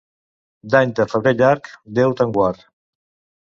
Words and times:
D'any 0.75 0.93
de 0.99 1.05
febrer 1.11 1.33
llarg, 1.41 1.69
Déu 2.01 2.17
te'n 2.23 2.35
guard. 2.39 2.65